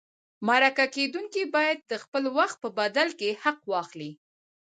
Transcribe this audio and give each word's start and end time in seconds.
مرکه 0.47 0.85
کېدونکی 0.95 1.43
باید 1.55 1.79
د 1.91 1.93
خپل 2.03 2.23
وخت 2.37 2.57
په 2.63 2.69
بدل 2.79 3.07
کې 3.19 3.39
حق 3.43 3.59
واخلي. 3.71 4.11